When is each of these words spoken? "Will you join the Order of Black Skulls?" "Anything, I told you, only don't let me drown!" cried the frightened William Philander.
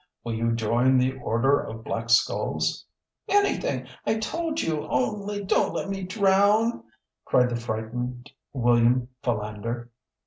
"Will 0.23 0.33
you 0.33 0.53
join 0.53 0.97
the 0.97 1.13
Order 1.17 1.59
of 1.59 1.83
Black 1.83 2.09
Skulls?" 2.09 2.87
"Anything, 3.29 3.85
I 4.03 4.17
told 4.17 4.59
you, 4.59 4.87
only 4.87 5.43
don't 5.43 5.75
let 5.75 5.89
me 5.91 6.01
drown!" 6.01 6.83
cried 7.23 7.51
the 7.51 7.55
frightened 7.55 8.31
William 8.51 9.09
Philander. 9.21 9.91